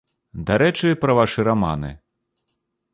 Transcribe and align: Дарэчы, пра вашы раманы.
Дарэчы, 0.47 0.89
пра 1.05 1.11
вашы 1.19 1.47
раманы. 1.51 1.95